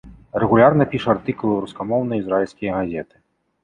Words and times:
Рэгулярна 0.43 0.87
піша 0.93 1.13
артыкулы 1.15 1.53
ў 1.59 1.63
рускамоўныя 1.69 2.19
ізраільскія 2.27 2.71
газеты. 2.83 3.13